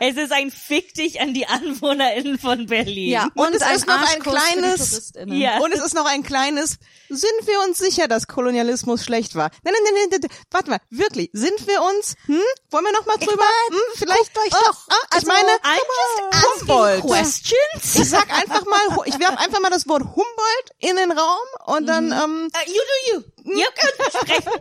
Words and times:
Es 0.00 0.16
ist 0.16 0.30
ein 0.32 0.50
Fick 0.52 0.94
dich 0.94 1.20
an 1.20 1.34
die 1.34 1.46
AnwohnerInnen 1.48 2.38
von 2.38 2.66
Berlin. 2.66 3.10
Ja, 3.10 3.28
Und 3.34 3.52
es 3.54 3.62
ein 3.62 3.74
ist 3.76 3.86
noch 3.88 4.00
ein 4.00 4.22
kleines-. 4.22 5.12
Ja. 5.26 5.58
Und 5.58 5.72
es 5.74 5.80
ist 5.80 5.94
noch 5.94 6.06
ein 6.06 6.22
kleines, 6.22 6.78
sind 7.08 7.46
wir 7.46 7.60
uns 7.66 7.78
sicher, 7.78 8.06
dass 8.06 8.28
Kolonialismus 8.28 9.02
schlecht 9.04 9.34
war? 9.34 9.50
Nein, 9.64 9.74
nein, 9.74 9.92
nein, 9.94 10.08
nein, 10.10 10.20
nein, 10.22 10.30
warte 10.52 10.70
mal, 10.70 10.78
wirklich, 10.90 11.30
sind 11.32 11.66
wir 11.66 11.82
uns, 11.82 12.14
hm? 12.26 12.40
Wollen 12.70 12.84
wir 12.84 12.92
noch 12.92 13.06
mal 13.06 13.16
drüber? 13.16 13.42
hm, 13.70 13.78
vielleicht 13.96 14.34
guckt 14.34 14.38
euch 14.46 14.52
oh, 14.52 14.64
doch- 14.66 14.88
ah, 14.88 14.94
ich 15.10 15.14
also, 15.16 15.26
meine, 15.26 15.48
I'm 15.62 16.60
Humboldt. 16.60 17.02
questions. 17.04 17.94
Ich 17.96 18.08
sag 18.08 18.30
einfach 18.30 18.64
mal, 18.66 18.98
ich 19.06 19.18
werf 19.18 19.36
einfach 19.36 19.60
mal 19.60 19.70
das 19.70 19.88
Wort 19.88 20.02
Humboldt 20.02 20.70
in 20.78 20.94
den 20.96 21.10
Raum 21.10 21.46
und 21.76 21.86
dann, 21.86 22.12
ähm, 22.12 22.48
Uh, 22.54 22.70
you 22.70 22.80
do 22.80 23.14
you. 23.50 23.58
Ihr 23.58 23.66
könnt 23.74 24.14
sprechen. 24.14 24.52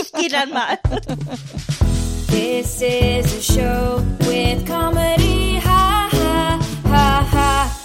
Ich 0.00 0.12
gehe 0.12 0.28
dann 0.28 0.50
mal. 0.50 0.78
This 2.32 2.80
is 2.80 3.26
a 3.36 3.42
show 3.42 4.02
with 4.20 4.66
comedy, 4.66 5.56
ha 5.56 6.08
ha 6.10 6.58
ha 6.84 7.28
ha. 7.30 7.78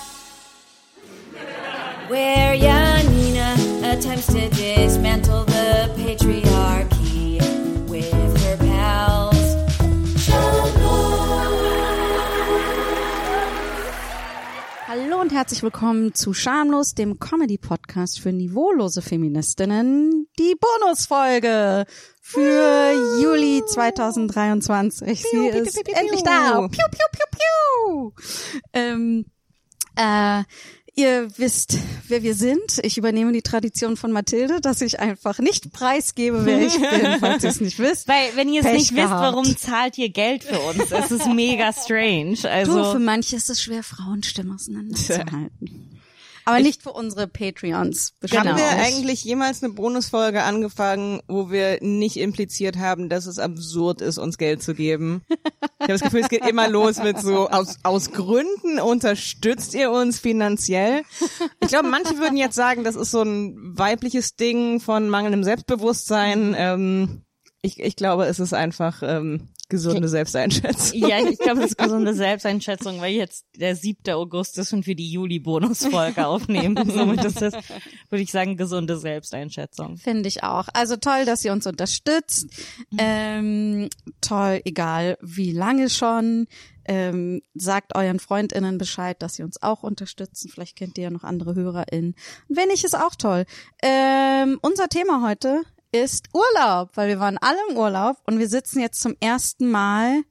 Where 2.07 2.55
Janina 2.55 3.55
attempts 3.83 4.27
to 4.27 4.47
dismantle 4.47 5.43
the 5.43 5.91
patriarchy 5.97 7.41
with 7.89 8.09
her 8.45 8.57
pals. 8.57 9.37
Hallo 14.87 15.19
und 15.19 15.33
herzlich 15.33 15.61
willkommen 15.61 16.13
zu 16.13 16.33
Schamlos, 16.33 16.93
dem 16.93 17.19
Comedy-Podcast 17.19 18.21
für 18.21 18.31
niveaulose 18.31 19.01
Feministinnen. 19.01 20.27
Die 20.39 20.55
Bonusfolge 20.55 21.85
für 22.29 22.91
Juli 23.21 23.63
2023. 23.65 25.21
Sie 25.21 25.27
piu, 25.29 25.47
ist 25.47 25.75
piu, 25.75 25.83
piu, 25.83 25.93
endlich 25.95 26.23
piu. 26.23 26.29
da. 26.29 26.67
Piu, 26.67 26.83
piu, 26.91 27.07
piu, 27.13 27.25
piu. 27.31 28.11
Ähm, 28.73 29.25
äh, 29.95 30.43
ihr 30.95 31.29
wisst, 31.37 31.77
wer 32.09 32.23
wir 32.23 32.35
sind. 32.35 32.79
Ich 32.83 32.97
übernehme 32.97 33.31
die 33.31 33.43
Tradition 33.43 33.95
von 33.95 34.11
Mathilde, 34.11 34.59
dass 34.59 34.81
ich 34.81 34.99
einfach 34.99 35.39
nicht 35.39 35.71
preisgebe, 35.71 36.45
wer 36.45 36.59
ich 36.59 36.73
bin, 36.75 37.15
falls 37.21 37.45
ihr 37.45 37.49
es 37.49 37.61
nicht 37.61 37.79
wisst. 37.79 38.09
Weil, 38.09 38.35
wenn 38.35 38.49
ihr 38.49 38.59
es 38.65 38.73
nicht 38.73 38.93
wisst, 38.93 39.07
gehabt. 39.07 39.21
warum 39.21 39.57
zahlt 39.57 39.97
ihr 39.97 40.09
Geld 40.09 40.43
für 40.43 40.59
uns? 40.59 40.91
Es 40.91 41.11
ist 41.11 41.27
mega 41.27 41.71
strange. 41.71 42.31
Du, 42.31 42.41
für 42.41 42.51
Also, 42.51 42.99
manche 42.99 43.37
ist 43.37 43.49
es 43.49 43.61
schwer, 43.61 43.83
Frauenstimmen 43.83 44.53
auseinanderzuhalten. 44.53 45.93
Aber 46.47 46.59
nicht 46.59 46.81
für 46.81 46.93
unsere 46.93 47.27
Patreons. 47.27 48.13
bestimmt 48.19 48.45
haben 48.45 48.57
wir 48.57 48.69
eigentlich 48.69 49.23
jemals 49.23 49.61
eine 49.61 49.73
Bonusfolge 49.73 50.43
angefangen, 50.43 51.21
wo 51.27 51.51
wir 51.51 51.79
nicht 51.81 52.17
impliziert 52.17 52.77
haben, 52.77 53.09
dass 53.09 53.25
es 53.25 53.37
absurd 53.37 54.01
ist, 54.01 54.17
uns 54.17 54.37
Geld 54.37 54.63
zu 54.63 54.73
geben? 54.73 55.23
Ich 55.79 55.83
habe 55.83 55.99
das 55.99 56.01
Gefühl, 56.01 56.21
es 56.21 56.29
geht 56.29 56.45
immer 56.45 56.67
los 56.67 56.97
mit 57.01 57.19
so, 57.19 57.49
aus, 57.49 57.77
aus 57.83 58.11
Gründen 58.11 58.79
unterstützt 58.79 59.75
ihr 59.75 59.91
uns 59.91 60.19
finanziell. 60.19 61.03
Ich 61.61 61.67
glaube, 61.67 61.87
manche 61.87 62.17
würden 62.17 62.35
jetzt 62.35 62.55
sagen, 62.55 62.83
das 62.83 62.95
ist 62.95 63.11
so 63.11 63.21
ein 63.21 63.77
weibliches 63.77 64.35
Ding 64.35 64.79
von 64.79 65.07
mangelndem 65.07 65.43
Selbstbewusstsein. 65.43 66.55
Ähm, 66.57 67.21
ich, 67.61 67.79
ich 67.79 67.95
glaube, 67.95 68.25
es 68.25 68.39
ist 68.39 68.53
einfach 68.53 69.03
ähm, 69.03 69.49
gesunde 69.69 70.07
Selbsteinschätzung. 70.07 70.97
ja, 71.07 71.19
ich 71.19 71.37
glaube, 71.37 71.61
das 71.61 71.71
ist 71.71 71.77
gesunde 71.77 72.13
Selbsteinschätzung, 72.13 73.01
weil 73.01 73.13
jetzt 73.13 73.45
der 73.55 73.75
7. 73.75 74.13
August 74.13 74.57
ist 74.57 74.73
und 74.73 74.87
wir 74.87 74.95
die 74.95 75.11
Juli-Bonusfolge 75.11 76.25
aufnehmen. 76.27 76.89
Somit 76.89 77.23
ist 77.23 77.41
das, 77.41 77.53
würde 78.09 78.23
ich 78.23 78.31
sagen, 78.31 78.57
gesunde 78.57 78.97
Selbsteinschätzung. 78.97 79.97
Finde 79.97 80.27
ich 80.29 80.43
auch. 80.43 80.67
Also 80.73 80.95
toll, 80.95 81.25
dass 81.25 81.43
ihr 81.43 81.51
uns 81.51 81.67
unterstützt. 81.67 82.47
Ähm, 82.97 83.89
toll, 84.21 84.61
egal 84.65 85.17
wie 85.21 85.51
lange 85.51 85.89
schon. 85.89 86.47
Ähm, 86.89 87.41
sagt 87.53 87.95
euren 87.95 88.19
FreundInnen 88.19 88.77
Bescheid, 88.77 89.21
dass 89.21 89.33
sie 89.33 89.43
uns 89.43 89.61
auch 89.61 89.83
unterstützen. 89.83 90.49
Vielleicht 90.49 90.77
kennt 90.77 90.97
ihr 90.97 91.05
ja 91.05 91.09
noch 91.09 91.25
andere 91.25 91.53
HörerInnen. 91.53 92.15
Und 92.47 92.57
wenn 92.57 92.69
nicht, 92.69 92.85
ist 92.85 92.97
auch 92.97 93.15
toll. 93.15 93.45
Ähm, 93.83 94.57
unser 94.61 94.87
Thema 94.87 95.27
heute 95.27 95.63
ist 95.91 96.29
Urlaub, 96.33 96.91
weil 96.95 97.07
wir 97.07 97.19
waren 97.19 97.37
alle 97.37 97.57
im 97.69 97.77
Urlaub 97.77 98.17
und 98.25 98.39
wir 98.39 98.47
sitzen 98.47 98.79
jetzt 98.79 99.01
zum 99.01 99.15
ersten 99.19 99.69
Mal 99.69 100.21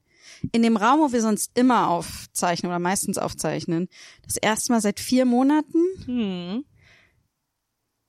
in 0.51 0.61
dem 0.61 0.77
Raum, 0.77 0.99
wo 0.99 1.11
wir 1.11 1.21
sonst 1.21 1.51
immer 1.57 1.89
aufzeichnen 1.89 2.71
oder 2.71 2.79
meistens 2.79 3.17
aufzeichnen. 3.17 3.87
Das 4.23 4.37
erste 4.37 4.71
Mal 4.71 4.81
seit 4.81 4.99
vier 4.99 5.25
Monaten. 5.25 5.79
Hm. 6.05 6.65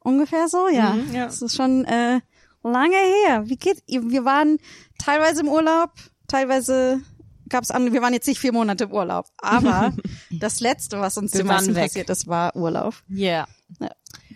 Ungefähr 0.00 0.48
so, 0.48 0.68
ja. 0.68 0.94
Mhm, 0.94 1.14
ja. 1.14 1.26
Das 1.26 1.42
ist 1.42 1.56
schon 1.56 1.84
äh, 1.84 2.20
lange 2.62 2.96
her. 2.96 3.48
Wie 3.48 3.56
geht 3.56 3.82
Wir 3.86 4.24
waren 4.24 4.58
teilweise 4.98 5.40
im 5.40 5.48
Urlaub, 5.48 5.92
teilweise 6.28 7.00
gab's 7.48 7.70
andere. 7.70 7.94
Wir 7.94 8.02
waren 8.02 8.12
jetzt 8.12 8.26
nicht 8.26 8.40
vier 8.40 8.52
Monate 8.52 8.84
im 8.84 8.92
Urlaub, 8.92 9.26
aber 9.38 9.92
das 10.30 10.60
letzte, 10.60 11.00
was 11.00 11.16
uns 11.18 11.32
Wir 11.32 11.44
dem 11.44 11.74
passiert 11.74 12.10
ist, 12.10 12.26
war 12.26 12.54
Urlaub. 12.56 12.94
Ja. 13.08 13.46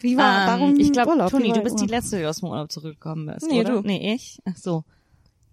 Wie 0.03 0.17
war 0.17 0.43
Ähm, 0.43 0.47
darum 0.47 0.77
ich 0.81 0.93
glaube, 0.93 1.27
Toni, 1.31 1.53
du 1.53 1.61
bist 1.63 1.79
die 1.79 1.85
Urlaub? 1.85 1.91
Letzte, 1.91 2.19
die 2.19 2.27
aus 2.27 2.41
dem 2.41 2.49
Urlaub 2.49 2.71
zurückgekommen 2.73 3.27
bist, 3.27 3.47
Nee, 3.51 3.61
oder? 3.61 3.81
du. 3.81 3.81
Nee, 3.83 4.15
ich? 4.15 4.39
Ach 4.45 4.57
so. 4.57 4.85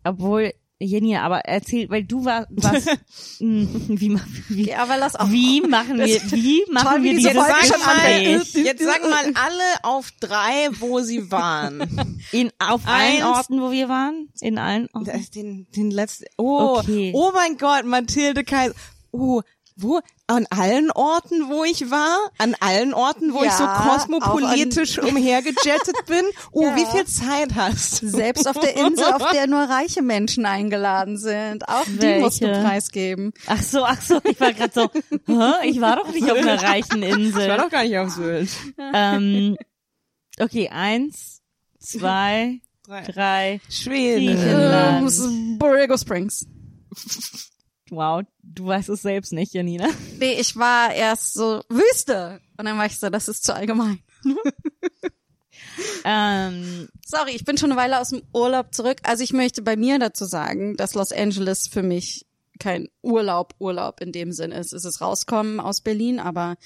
Obwohl, 0.03 0.53
Jenny, 0.81 1.17
aber 1.17 1.39
erzähl, 1.39 1.89
weil 1.89 2.05
du 2.05 2.23
war, 2.23 2.47
warst, 2.51 2.87
mh, 3.39 3.67
wie, 3.89 4.17
wie, 4.47 4.63
Okay, 4.63 4.73
aber 4.75 4.97
lass 4.97 5.15
auch. 5.17 5.29
wie 5.29 5.59
machen 5.61 5.97
wir, 5.99 6.05
wie 6.07 6.63
machen 6.71 6.87
Toll, 6.87 7.03
wir 7.03 7.13
diese 7.15 7.31
Folge 7.31 7.53
schon 7.65 7.81
mal, 7.85 8.21
jetzt 8.21 8.81
sagen 8.83 9.09
mal 9.09 9.25
alle 9.35 9.83
auf 9.83 10.09
drei, 10.21 10.69
wo 10.79 11.01
sie 11.01 11.29
waren. 11.31 12.17
In, 12.31 12.49
auf 12.59 12.87
allen 12.87 13.21
Eins. 13.23 13.25
Orten, 13.25 13.61
wo 13.61 13.71
wir 13.71 13.89
waren? 13.89 14.29
In 14.39 14.57
allen 14.57 14.87
Orten? 14.93 15.09
Ist 15.09 15.35
den, 15.35 15.67
den 15.75 15.91
letzten. 15.91 16.25
Oh, 16.37 16.77
Okay. 16.79 17.11
oh 17.13 17.31
mein 17.33 17.57
Gott, 17.57 17.83
Mathilde 17.85 18.43
Kaiser. 18.45 18.73
Oh, 19.11 19.41
wo? 19.81 19.99
An 20.27 20.45
allen 20.49 20.91
Orten, 20.91 21.49
wo 21.49 21.63
ich 21.63 21.89
war? 21.89 22.17
An 22.37 22.55
allen 22.59 22.93
Orten, 22.93 23.33
wo 23.33 23.43
ich 23.43 23.51
so 23.51 23.63
Ja, 23.63 23.95
kosmopolitisch 23.97 24.99
umhergejettet 25.03 26.05
bin? 26.05 26.23
Oh, 26.51 26.63
Ja. 26.63 26.75
wie 26.75 26.85
viel 26.85 27.05
Zeit 27.05 27.55
hast 27.55 28.01
du? 28.01 28.09
Selbst 28.09 28.47
auf 28.47 28.59
der 28.59 28.75
Insel, 28.77 29.05
auf 29.13 29.31
der 29.31 29.47
nur 29.47 29.61
reiche 29.61 30.01
Menschen 30.01 30.45
eingeladen 30.45 31.17
sind. 31.17 31.67
Auch 31.67 31.83
die 31.85 32.19
musst 32.19 32.41
du 32.41 32.47
Welche? 32.47 32.61
preisgeben. 32.61 33.33
Ach 33.47 33.61
so, 33.61 33.83
ach 33.85 34.01
so, 34.01 34.19
ich 34.23 34.39
war 34.39 34.53
gerade 34.53 34.71
so, 34.73 34.89
ich 35.63 35.81
war 35.81 35.95
doch 35.95 36.11
nicht 36.11 36.29
auf 36.31 36.37
einer 36.37 36.61
reichen 36.63 37.01
Ich 37.03 37.09
war 37.11 37.17
Insel. 37.19 37.57
doch 37.57 37.69
gar 37.69 37.83
nicht 37.83 37.97
auf 37.97 38.09
Sylt. 38.11 38.49
Ähm, 38.93 39.57
okay, 40.39 40.69
eins, 40.69 41.41
zwei, 41.79 42.59
Drei. 42.85 43.01
drei, 43.03 43.61
Schweden. 43.69 44.35
Griechenland. 44.35 45.59
Borrego 45.59 45.97
Springs. 45.97 46.45
Wow, 47.91 48.23
du 48.43 48.67
weißt 48.67 48.89
es 48.89 49.01
selbst 49.01 49.33
nicht, 49.33 49.53
Janina. 49.53 49.87
Nee, 50.19 50.33
ich 50.39 50.55
war 50.55 50.93
erst 50.93 51.33
so 51.33 51.61
Wüste. 51.69 52.39
Und 52.57 52.65
dann 52.65 52.77
war 52.77 52.85
ich 52.85 52.99
so, 52.99 53.09
das 53.09 53.27
ist 53.27 53.43
zu 53.43 53.55
allgemein. 53.55 53.99
Ähm, 56.03 56.89
Sorry, 57.05 57.31
ich 57.31 57.45
bin 57.45 57.57
schon 57.57 57.71
eine 57.71 57.79
Weile 57.79 57.99
aus 57.99 58.09
dem 58.09 58.21
Urlaub 58.33 58.73
zurück. 58.73 58.97
Also 59.03 59.23
ich 59.23 59.33
möchte 59.33 59.61
bei 59.61 59.75
mir 59.75 59.99
dazu 59.99 60.25
sagen, 60.25 60.75
dass 60.75 60.93
Los 60.93 61.11
Angeles 61.11 61.67
für 61.67 61.83
mich 61.83 62.25
kein 62.59 62.89
Urlaub, 63.01 63.55
Urlaub 63.59 64.01
in 64.01 64.11
dem 64.11 64.31
Sinn 64.31 64.51
ist. 64.51 64.73
Es 64.73 64.85
ist 64.85 65.01
rauskommen 65.01 65.59
aus 65.59 65.81
Berlin, 65.81 66.19
aber 66.19 66.57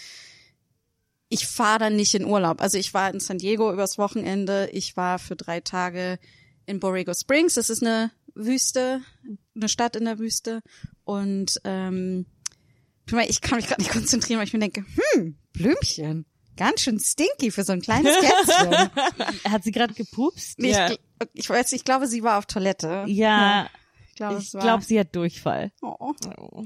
ich 1.29 1.47
fahre 1.47 1.79
dann 1.79 1.95
nicht 1.95 2.13
in 2.15 2.25
Urlaub. 2.25 2.61
Also 2.61 2.77
ich 2.77 2.93
war 2.93 3.11
in 3.11 3.19
San 3.19 3.37
Diego 3.37 3.71
übers 3.71 3.97
Wochenende. 3.97 4.69
Ich 4.71 4.97
war 4.97 5.19
für 5.19 5.35
drei 5.35 5.61
Tage 5.61 6.19
in 6.65 6.79
Borrego 6.79 7.13
Springs. 7.13 7.55
Das 7.55 7.69
ist 7.69 7.83
eine 7.83 8.11
Wüste, 8.35 9.01
eine 9.55 9.69
Stadt 9.69 9.95
in 9.95 10.05
der 10.05 10.19
Wüste. 10.19 10.61
Und 11.03 11.59
ähm, 11.63 12.25
ich 13.27 13.41
kann 13.41 13.57
mich 13.57 13.67
gerade 13.67 13.81
nicht 13.81 13.91
konzentrieren, 13.91 14.39
weil 14.39 14.47
ich 14.47 14.53
mir 14.53 14.59
denke, 14.59 14.85
hm, 15.15 15.37
Blümchen, 15.53 16.25
ganz 16.57 16.81
schön 16.81 16.99
stinky 16.99 17.51
für 17.51 17.63
so 17.63 17.73
ein 17.73 17.81
kleines 17.81 18.15
Kätzchen. 18.19 18.89
hat 19.51 19.63
sie 19.63 19.71
gerade 19.71 19.93
gepupst? 19.93 20.59
Nee, 20.59 20.71
Ja. 20.71 20.91
ich, 20.91 20.99
ich 21.33 21.49
weiß, 21.49 21.73
ich 21.73 21.83
glaube, 21.83 22.07
sie 22.07 22.23
war 22.23 22.37
auf 22.37 22.45
Toilette. 22.45 23.03
Ja, 23.07 23.69
ich 24.09 24.15
glaube, 24.15 24.37
ich 24.39 24.47
es 24.47 24.53
war. 24.53 24.61
glaube, 24.61 24.83
sie 24.83 24.99
hat 24.99 25.15
Durchfall. 25.15 25.71
Oh. 25.81 26.13
Oh. 26.37 26.65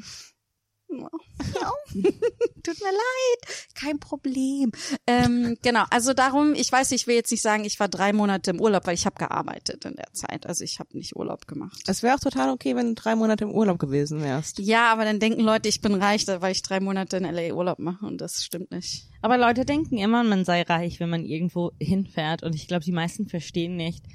Tut 1.94 2.80
mir 2.80 2.92
leid, 2.92 3.72
kein 3.76 4.00
Problem. 4.00 4.72
Ähm, 5.06 5.58
genau, 5.62 5.84
also 5.90 6.14
darum, 6.14 6.54
ich 6.54 6.72
weiß, 6.72 6.92
ich 6.92 7.08
will 7.08 7.16
jetzt 7.16 7.32
nicht 7.32 7.42
sagen, 7.42 7.66
ich 7.66 7.80
war 7.80 7.88
drei 7.88 8.14
Monate 8.14 8.52
im 8.52 8.62
Urlaub, 8.62 8.88
weil 8.88 8.94
ich 8.94 9.06
habe 9.06 9.18
gearbeitet 9.18 9.86
in 9.86 9.96
der 9.96 10.12
Zeit. 10.14 10.46
Also 10.46 10.64
ich 10.64 10.80
habe 10.80 10.98
nicht 10.98 11.16
Urlaub 11.16 11.48
gemacht. 11.48 11.84
Es 11.88 12.04
wäre 12.04 12.16
auch 12.16 12.20
total 12.20 12.50
okay, 12.50 12.76
wenn 12.76 12.90
du 12.90 12.94
drei 12.96 13.16
Monate 13.16 13.44
im 13.44 13.52
Urlaub 13.52 13.80
gewesen 13.80 14.22
wärst. 14.22 14.60
Ja, 14.60 14.92
aber 14.92 15.06
dann 15.06 15.20
denken 15.20 15.42
Leute, 15.42 15.70
ich 15.70 15.82
bin 15.82 15.96
reich, 15.96 16.26
weil 16.28 16.52
ich 16.52 16.64
drei 16.64 16.80
Monate 16.80 17.18
in 17.18 17.24
LA 17.24 17.54
Urlaub 17.54 17.80
mache 17.80 18.06
und 18.06 18.22
das 18.22 18.44
stimmt 18.44 18.72
nicht. 18.72 19.08
Aber 19.22 19.38
Leute 19.38 19.66
denken 19.66 19.98
immer, 19.98 20.24
man 20.24 20.46
sei 20.46 20.62
reich, 20.62 21.00
wenn 21.00 21.10
man 21.10 21.26
irgendwo 21.26 21.72
hinfährt. 21.80 22.44
Und 22.44 22.56
ich 22.56 22.68
glaube, 22.68 22.86
die 22.86 22.92
meisten 22.92 23.28
verstehen 23.28 23.76
nicht, 23.76 24.06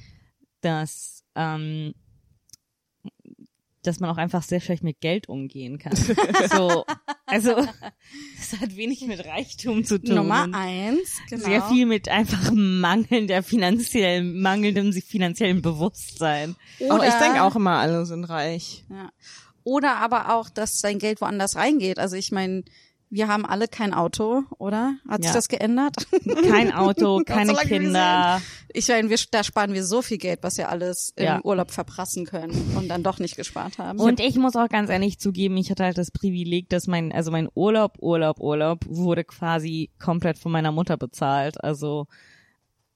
dass, 0.61 1.25
ähm, 1.35 1.95
dass 3.83 4.01
man 4.01 4.11
auch 4.11 4.17
einfach 4.17 4.43
sehr 4.43 4.61
schlecht 4.61 4.83
mit 4.83 5.01
Geld 5.01 5.29
umgehen 5.29 5.79
kann. 5.79 5.95
so, 6.51 6.85
also 7.27 7.55
das 7.57 8.61
hat 8.61 8.77
wenig 8.77 9.07
mit 9.07 9.25
Reichtum 9.25 9.85
zu 9.85 9.99
tun. 10.01 10.15
Nummer 10.15 10.49
eins, 10.53 11.21
genau. 11.29 11.45
Sehr 11.45 11.63
viel 11.63 11.87
mit 11.87 12.09
einfach 12.09 12.53
mangelnder 12.53 13.43
finanziellen, 13.43 14.41
mangelndem 14.41 14.93
finanziellen 14.93 15.63
Bewusstsein. 15.63 16.57
Auch 16.89 17.03
ich 17.03 17.09
Oder- 17.09 17.19
denke 17.21 17.43
auch 17.43 17.57
immer, 17.57 17.79
alle 17.79 18.07
sind 18.07 18.25
reich. 18.25 18.85
Ja. 18.89 19.11
Oder 19.65 19.97
aber 19.97 20.35
auch, 20.35 20.49
dass 20.49 20.81
sein 20.81 20.99
Geld 20.99 21.21
woanders 21.21 21.57
reingeht. 21.57 21.99
Also 21.99 22.17
ich 22.17 22.33
meine, 22.33 22.65
wir 23.13 23.29
haben 23.29 23.45
alle 23.45 23.69
kein 23.69 23.93
Auto, 23.93 24.43
oder? 24.59 24.95
Hat 25.07 25.23
sich 25.23 25.31
Ja. 25.31 25.35
das 25.35 25.49
geändert? 25.49 25.95
Kein 26.49 26.73
Auto, 26.73 27.21
keine 27.27 27.55
so 27.55 27.61
Kinder. 27.61 28.41
Ich 28.73 28.89
meine, 28.89 29.11
wir, 29.11 29.19
da 29.31 29.45
sparen 29.45 29.75
wir 29.75 29.85
so 29.85 30.01
viel 30.01 30.17
Geld, 30.17 30.39
was 30.43 30.57
wir 30.57 30.71
alles 30.71 31.13
im 31.17 31.25
Ja. 31.27 31.41
Urlaub 31.45 31.71
verprassen 31.71 32.25
können 32.25 32.75
und 32.77 32.89
dann 32.89 33.03
doch 33.03 33.19
nicht 33.19 33.37
gespart 33.37 33.77
haben. 33.77 34.01
Und 34.01 34.19
ich 34.19 34.37
muss 34.37 34.57
auch 34.57 34.69
ganz 34.69 34.89
ehrlich 34.89 35.19
zugeben, 35.19 35.59
ich 35.59 35.71
hatte 35.71 35.85
halt 35.85 35.99
das 35.99 36.11
Privileg, 36.11 36.71
dass 36.71 36.87
mein, 36.87 37.13
also 37.13 37.31
mein 37.31 37.49
Urlaub, 37.55 37.99
Urlaub, 38.01 38.41
Urlaub 38.41 38.81
wurde 38.89 39.25
quasi 39.25 39.91
komplett 40.03 40.39
von 40.39 40.51
meiner 40.51 40.73
Mutter 40.73 40.97
bezahlt. 40.97 41.63
Also, 41.63 42.07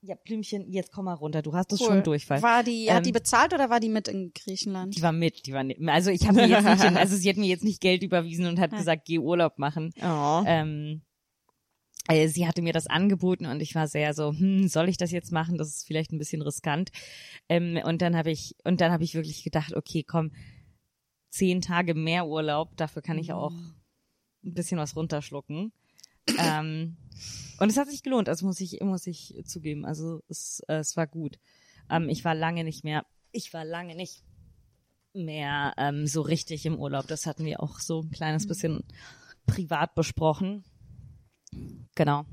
ja, 0.06 0.14
Blümchen, 0.14 0.70
jetzt 0.73 0.93
komm 0.93 1.06
mal 1.06 1.14
runter, 1.14 1.43
du 1.43 1.53
hast 1.55 1.73
es 1.73 1.81
Cool. 1.81 1.87
schon 1.88 2.03
Durchfall. 2.05 2.43
War 2.43 2.62
die, 2.62 2.87
Ähm, 2.87 2.94
hat 2.94 3.06
die 3.06 3.12
bezahlt 3.12 3.53
oder 3.53 3.70
war 3.70 3.81
die 3.81 3.88
mit 3.88 4.08
in 4.08 4.32
Griechenland? 4.32 4.97
Die 4.97 5.03
war 5.03 5.12
mit, 5.12 5.47
die 5.47 5.53
war 5.53 5.64
nicht, 5.64 5.81
also 5.88 6.11
ich 6.11 6.26
habe 6.26 6.35
mir 6.37 6.47
jetzt 6.49 6.64
nicht, 6.64 6.85
in, 6.85 6.97
also 6.97 7.17
sie 7.17 7.29
hat 7.29 7.37
mir 7.37 7.47
jetzt 7.47 7.64
nicht 7.64 7.81
Geld 7.81 8.03
überwiesen 8.03 8.47
und 8.47 8.58
hat 8.61 8.70
gesagt, 8.70 9.05
geh 9.06 9.19
Urlaub 9.19 9.58
machen. 9.58 9.93
Oh. 10.03 10.43
Ähm, 10.47 11.03
äh, 12.08 12.29
sie 12.29 12.47
hatte 12.47 12.62
mir 12.62 12.73
das 12.73 12.87
angeboten 12.87 13.47
und 13.47 13.61
ich 13.61 13.75
war 13.75 13.88
sehr 13.88 14.14
so, 14.14 14.32
hm, 14.32 14.69
soll 14.69 14.88
ich 14.88 14.97
das 14.97 15.11
jetzt 15.11 15.32
machen? 15.32 15.58
Das 15.58 15.69
ist 15.69 15.87
vielleicht 15.87 16.12
ein 16.12 16.19
bisschen 16.19 16.41
riskant. 16.43 16.91
Ähm, 17.49 17.81
und 17.85 18.00
dann 18.00 18.17
habe 18.17 18.31
ich, 18.31 18.55
und 18.64 18.81
dann 18.81 18.93
habe 18.93 19.02
ich 19.02 19.14
wirklich 19.14 19.43
gedacht, 19.43 19.75
okay, 19.75 20.05
komm, 20.05 20.31
zehn 21.31 21.61
Tage 21.61 21.94
mehr 21.94 22.26
Urlaub, 22.26 22.76
dafür 22.76 23.02
kann 23.02 23.19
ich 23.19 23.32
auch 23.32 23.52
ein 23.52 24.55
bisschen 24.55 24.79
was 24.79 24.94
runterschlucken. 24.94 25.73
ähm, 26.38 26.97
und 27.58 27.70
es 27.70 27.76
hat 27.76 27.88
sich 27.88 28.03
gelohnt, 28.03 28.29
also 28.29 28.47
muss 28.47 28.61
ich, 28.61 28.81
muss 28.81 29.06
ich 29.06 29.35
zugeben. 29.47 29.85
Also 29.85 30.23
es, 30.29 30.61
äh, 30.69 30.76
es 30.76 30.97
war 30.97 31.06
gut. 31.06 31.38
Ähm, 31.91 32.08
ich 32.08 32.25
war 32.25 32.35
lange 32.35 32.64
nicht 32.64 32.85
mehr, 32.85 33.06
ich 33.32 33.53
war 33.55 33.64
lange 33.64 33.94
nicht 33.94 34.23
mehr 35.14 35.73
ähm, 35.79 36.06
so 36.06 36.20
richtig 36.20 36.67
im 36.67 36.79
Urlaub. 36.79 37.06
Das 37.06 37.26
hatten 37.26 37.44
wir 37.44 37.62
auch 37.62 37.81
so 37.81 38.03
ein 38.03 38.11
kleines 38.11 38.47
bisschen 38.47 38.85
privat 39.47 39.94
besprochen. 39.94 40.64
Genau. 41.94 42.25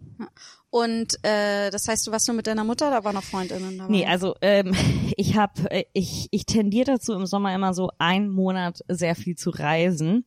Und 0.70 1.14
äh, 1.24 1.70
das 1.70 1.88
heißt, 1.88 2.06
du 2.06 2.12
warst 2.12 2.28
nur 2.28 2.36
mit 2.36 2.48
deiner 2.48 2.64
Mutter 2.64 2.90
oder 2.90 3.04
waren 3.04 3.16
noch 3.16 3.24
Freundinnen 3.24 3.78
dabei? 3.78 3.92
Nee, 3.92 4.06
also 4.06 4.36
ähm, 4.42 4.76
ich 5.18 5.38
habe 5.38 5.72
äh, 5.72 5.86
ich 5.94 6.28
ich 6.32 6.46
tendiere 6.46 6.86
dazu 6.86 7.14
im 7.14 7.26
Sommer 7.26 7.54
immer 7.56 7.74
so 7.74 7.92
einen 8.00 8.30
Monat 8.30 8.84
sehr 8.90 9.16
viel 9.16 9.36
zu 9.36 9.52
reisen. 9.52 10.26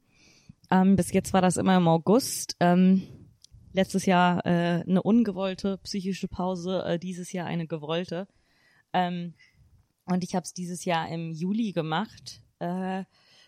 Ähm, 0.71 0.97
bis 0.97 1.13
jetzt 1.13 1.33
war 1.33 1.43
das 1.43 1.59
immer 1.59 1.77
im 1.77 1.87
August. 1.89 2.57
Ähm, 2.61 3.03
letztes 3.77 4.07
Jahr 4.07 4.45
äh, 4.45 4.83
eine 4.83 5.03
ungewollte 5.03 5.79
psychische 5.85 6.29
Pause, 6.29 6.83
äh, 6.85 6.99
dieses 6.99 7.31
Jahr 7.33 7.47
eine 7.47 7.67
gewollte. 7.67 8.27
Ähm, 8.93 9.35
und 10.07 10.25
ich 10.25 10.35
habe 10.35 10.45
es 10.45 10.55
dieses 10.55 10.85
Jahr 10.85 11.09
im 11.09 11.31
Juli 11.31 11.73
gemacht. 11.73 12.43
Äh, 12.59 13.05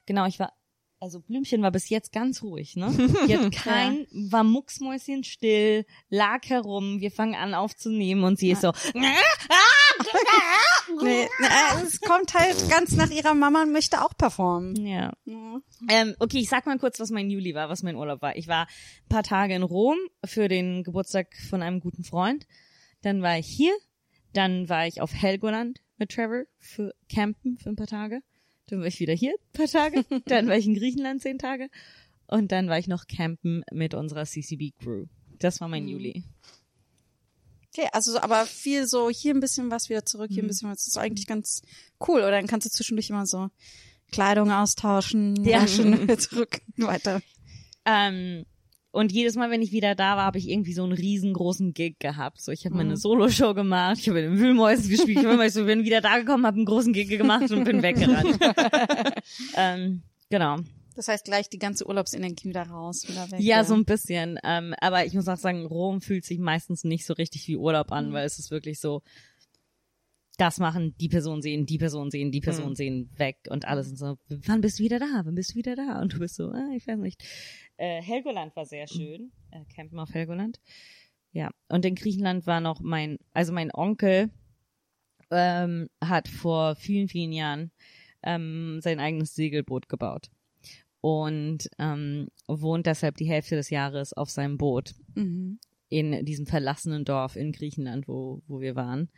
genau, 0.06 0.26
ich 0.26 0.38
war 0.38 0.52
also 1.00 1.20
Blümchen 1.20 1.62
war 1.62 1.70
bis 1.70 1.88
jetzt 1.90 2.12
ganz 2.12 2.42
ruhig, 2.42 2.74
ne? 2.74 2.92
Die 3.28 3.36
hat 3.36 3.52
kein, 3.52 4.06
war 4.10 4.42
mucksmäuschen 4.42 5.22
still, 5.22 5.86
lag 6.10 6.40
herum, 6.48 7.00
wir 7.00 7.12
fangen 7.12 7.36
an 7.36 7.54
aufzunehmen 7.54 8.24
und 8.24 8.38
sie 8.38 8.50
ist 8.50 8.62
so, 8.62 8.72
Nee, 11.02 11.24
äh, 11.24 11.82
es 11.84 12.00
kommt 12.00 12.34
halt 12.34 12.56
ganz 12.70 12.92
nach 12.96 13.10
ihrer 13.10 13.34
Mama 13.34 13.62
und 13.62 13.72
möchte 13.72 14.02
auch 14.02 14.16
performen. 14.16 14.74
Ja. 14.86 15.12
Ähm, 15.90 16.14
okay, 16.18 16.38
ich 16.38 16.48
sag 16.48 16.66
mal 16.66 16.78
kurz, 16.78 16.98
was 16.98 17.10
mein 17.10 17.30
Juli 17.30 17.54
war, 17.54 17.68
was 17.68 17.82
mein 17.82 17.96
Urlaub 17.96 18.22
war. 18.22 18.36
Ich 18.36 18.48
war 18.48 18.66
ein 18.66 19.08
paar 19.08 19.22
Tage 19.22 19.54
in 19.54 19.62
Rom 19.62 19.96
für 20.24 20.48
den 20.48 20.84
Geburtstag 20.84 21.28
von 21.50 21.62
einem 21.62 21.80
guten 21.80 22.04
Freund. 22.04 22.46
Dann 23.02 23.22
war 23.22 23.38
ich 23.38 23.46
hier. 23.46 23.72
Dann 24.32 24.68
war 24.68 24.86
ich 24.86 25.00
auf 25.00 25.14
Helgoland 25.14 25.80
mit 25.96 26.10
Trevor 26.10 26.44
für 26.58 26.94
Campen 27.12 27.58
für 27.58 27.70
ein 27.70 27.76
paar 27.76 27.86
Tage. 27.86 28.20
Dann 28.66 28.80
war 28.80 28.86
ich 28.86 29.00
wieder 29.00 29.14
hier 29.14 29.32
ein 29.32 29.52
paar 29.52 29.66
Tage. 29.66 30.04
Dann 30.26 30.46
war 30.46 30.56
ich 30.56 30.66
in 30.66 30.74
Griechenland 30.74 31.22
zehn 31.22 31.38
Tage. 31.38 31.68
Und 32.26 32.52
dann 32.52 32.68
war 32.68 32.78
ich 32.78 32.88
noch 32.88 33.06
campen 33.06 33.64
mit 33.72 33.94
unserer 33.94 34.24
CCB-Crew. 34.26 35.06
Das 35.38 35.62
war 35.62 35.68
mein 35.68 35.88
Juli. 35.88 36.24
Okay, 37.78 37.88
also 37.92 38.12
so, 38.12 38.20
aber 38.20 38.44
viel 38.46 38.86
so 38.86 39.08
hier 39.08 39.34
ein 39.34 39.40
bisschen 39.40 39.70
was 39.70 39.88
wieder 39.88 40.04
zurück, 40.04 40.30
Mhm. 40.30 40.34
hier 40.34 40.42
ein 40.44 40.48
bisschen 40.48 40.70
was. 40.70 40.78
Das 40.78 40.88
ist 40.88 40.98
eigentlich 40.98 41.26
ganz 41.26 41.62
cool. 42.06 42.20
Oder 42.20 42.32
dann 42.32 42.46
kannst 42.46 42.66
du 42.66 42.70
zwischendurch 42.70 43.10
immer 43.10 43.24
so 43.26 43.48
Kleidung 44.10 44.50
austauschen, 44.50 45.44
Ja. 45.44 45.62
waschen, 45.62 46.08
zurück, 46.18 46.60
weiter. 46.76 47.20
Ähm, 47.84 48.44
und 48.90 49.12
jedes 49.12 49.36
Mal, 49.36 49.50
wenn 49.50 49.62
ich 49.62 49.70
wieder 49.70 49.94
da 49.94 50.16
war, 50.16 50.24
habe 50.24 50.38
ich 50.38 50.48
irgendwie 50.48 50.72
so 50.72 50.82
einen 50.82 50.92
riesengroßen 50.92 51.72
Gig 51.74 51.96
gehabt. 52.00 52.40
So, 52.40 52.50
ich 52.52 52.64
habe 52.64 52.74
Mhm. 52.74 52.78
meine 52.78 52.96
Solo-Show 52.96 53.54
gemacht, 53.54 53.98
ich 54.00 54.08
habe 54.08 54.20
in 54.20 54.30
den 54.32 54.38
Wühlmäusen 54.40 54.88
gespielt, 54.88 55.18
ich 55.18 55.22
bin 55.24 55.50
so, 55.50 55.64
bin 55.66 55.84
wieder 55.84 56.00
da 56.00 56.18
gekommen, 56.18 56.46
habe 56.46 56.56
einen 56.56 56.64
großen 56.66 56.92
Gig 56.92 57.08
gemacht 57.08 57.50
und 57.50 57.64
bin 57.64 57.82
weggerannt. 57.82 58.38
ähm, 59.56 60.02
genau. 60.30 60.56
Das 60.98 61.06
heißt 61.06 61.26
gleich 61.26 61.48
die 61.48 61.60
ganze 61.60 61.86
Urlaubsenergie 61.86 62.48
wieder 62.48 62.64
raus, 62.64 63.06
wieder 63.06 63.30
weg. 63.30 63.38
Ja, 63.38 63.62
so 63.62 63.74
ein 63.74 63.84
bisschen. 63.84 64.36
Ähm, 64.42 64.74
aber 64.80 65.06
ich 65.06 65.14
muss 65.14 65.28
auch 65.28 65.36
sagen, 65.36 65.64
Rom 65.64 66.00
fühlt 66.00 66.24
sich 66.24 66.40
meistens 66.40 66.82
nicht 66.82 67.06
so 67.06 67.14
richtig 67.14 67.46
wie 67.46 67.56
Urlaub 67.56 67.92
an, 67.92 68.12
weil 68.12 68.26
es 68.26 68.40
ist 68.40 68.50
wirklich 68.50 68.80
so, 68.80 69.02
das 70.38 70.58
machen, 70.58 70.96
die 70.98 71.08
Person 71.08 71.40
sehen, 71.40 71.66
die 71.66 71.78
Person 71.78 72.10
sehen, 72.10 72.32
die 72.32 72.40
Person 72.40 72.74
sehen, 72.74 73.12
weg 73.16 73.36
und 73.48 73.64
alles 73.64 73.86
sind 73.86 73.96
so, 73.96 74.18
wann 74.26 74.60
bist 74.60 74.80
du 74.80 74.82
wieder 74.82 74.98
da? 74.98 75.22
Wann 75.22 75.36
bist 75.36 75.52
du 75.52 75.54
wieder 75.54 75.76
da? 75.76 76.00
Und 76.00 76.14
du 76.14 76.18
bist 76.18 76.34
so, 76.34 76.48
ah, 76.48 76.72
ich 76.74 76.84
weiß 76.88 76.98
nicht. 76.98 77.22
Äh, 77.76 78.02
Helgoland 78.02 78.56
war 78.56 78.66
sehr 78.66 78.88
schön, 78.88 79.30
äh, 79.52 79.64
Campen 79.72 80.00
auf 80.00 80.12
Helgoland. 80.12 80.58
Ja, 81.30 81.50
und 81.68 81.84
in 81.84 81.94
Griechenland 81.94 82.44
war 82.48 82.60
noch 82.60 82.80
mein, 82.80 83.18
also 83.32 83.52
mein 83.52 83.70
Onkel 83.72 84.30
ähm, 85.30 85.90
hat 86.02 86.26
vor 86.26 86.74
vielen, 86.74 87.06
vielen 87.06 87.30
Jahren 87.30 87.70
ähm, 88.24 88.80
sein 88.82 88.98
eigenes 88.98 89.36
Segelboot 89.36 89.88
gebaut 89.88 90.32
und 91.08 91.70
ähm, 91.78 92.28
wohnt 92.46 92.86
deshalb 92.86 93.16
die 93.16 93.28
Hälfte 93.28 93.56
des 93.56 93.70
Jahres 93.70 94.12
auf 94.12 94.30
seinem 94.30 94.58
Boot 94.58 94.94
Mhm. 95.14 95.58
in 95.88 96.24
diesem 96.26 96.46
verlassenen 96.46 97.04
Dorf 97.04 97.34
in 97.36 97.52
Griechenland, 97.52 98.06
wo, 98.08 98.42
wo 98.46 98.60
wir 98.60 98.76
waren. 98.76 99.08